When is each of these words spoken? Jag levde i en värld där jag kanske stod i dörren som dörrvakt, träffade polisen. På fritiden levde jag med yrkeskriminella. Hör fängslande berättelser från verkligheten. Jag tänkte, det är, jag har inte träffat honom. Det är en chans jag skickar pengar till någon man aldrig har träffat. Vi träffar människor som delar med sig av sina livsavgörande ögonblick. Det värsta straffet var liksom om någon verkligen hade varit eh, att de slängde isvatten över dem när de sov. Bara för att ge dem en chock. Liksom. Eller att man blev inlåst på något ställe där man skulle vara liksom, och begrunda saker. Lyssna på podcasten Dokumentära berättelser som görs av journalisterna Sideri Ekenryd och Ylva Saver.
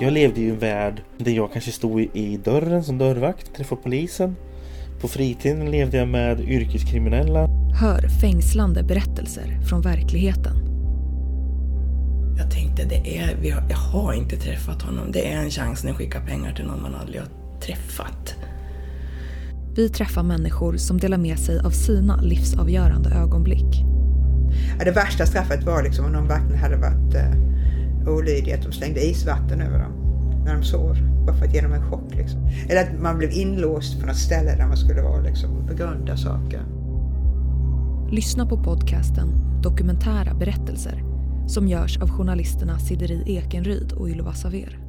Jag 0.00 0.12
levde 0.12 0.40
i 0.40 0.50
en 0.50 0.58
värld 0.58 1.02
där 1.18 1.32
jag 1.32 1.52
kanske 1.52 1.72
stod 1.72 2.00
i 2.00 2.36
dörren 2.44 2.84
som 2.84 2.98
dörrvakt, 2.98 3.54
träffade 3.54 3.82
polisen. 3.82 4.36
På 5.00 5.08
fritiden 5.08 5.70
levde 5.70 5.96
jag 5.96 6.08
med 6.08 6.40
yrkeskriminella. 6.40 7.48
Hör 7.80 8.08
fängslande 8.20 8.82
berättelser 8.82 9.60
från 9.68 9.80
verkligheten. 9.80 10.56
Jag 12.38 12.50
tänkte, 12.50 12.84
det 12.84 13.18
är, 13.18 13.36
jag 13.68 13.76
har 13.76 14.12
inte 14.12 14.36
träffat 14.36 14.82
honom. 14.82 15.12
Det 15.12 15.32
är 15.32 15.36
en 15.36 15.50
chans 15.50 15.84
jag 15.84 15.96
skickar 15.96 16.20
pengar 16.20 16.52
till 16.52 16.64
någon 16.64 16.82
man 16.82 16.94
aldrig 16.94 17.20
har 17.20 17.28
träffat. 17.60 18.34
Vi 19.76 19.88
träffar 19.88 20.22
människor 20.22 20.76
som 20.76 20.98
delar 20.98 21.18
med 21.18 21.38
sig 21.38 21.60
av 21.60 21.70
sina 21.70 22.20
livsavgörande 22.20 23.10
ögonblick. 23.10 23.84
Det 24.84 24.90
värsta 24.90 25.26
straffet 25.26 25.64
var 25.64 25.82
liksom 25.82 26.04
om 26.04 26.12
någon 26.12 26.28
verkligen 26.28 26.58
hade 26.58 26.76
varit 26.76 27.14
eh, 28.28 28.54
att 28.54 28.62
de 28.62 28.72
slängde 28.72 29.06
isvatten 29.06 29.60
över 29.60 29.78
dem 29.78 29.92
när 30.44 30.54
de 30.54 30.62
sov. 30.62 30.98
Bara 31.26 31.36
för 31.36 31.44
att 31.44 31.54
ge 31.54 31.60
dem 31.60 31.72
en 31.72 31.90
chock. 31.90 32.14
Liksom. 32.14 32.48
Eller 32.68 32.82
att 32.82 33.00
man 33.00 33.18
blev 33.18 33.30
inlåst 33.30 34.00
på 34.00 34.06
något 34.06 34.16
ställe 34.16 34.56
där 34.56 34.66
man 34.66 34.76
skulle 34.76 35.02
vara 35.02 35.20
liksom, 35.20 35.56
och 35.56 35.64
begrunda 35.64 36.16
saker. 36.16 36.60
Lyssna 38.10 38.46
på 38.46 38.56
podcasten 38.56 39.28
Dokumentära 39.62 40.34
berättelser 40.34 41.02
som 41.48 41.68
görs 41.68 41.98
av 41.98 42.10
journalisterna 42.10 42.78
Sideri 42.78 43.22
Ekenryd 43.26 43.92
och 43.92 44.08
Ylva 44.08 44.32
Saver. 44.32 44.87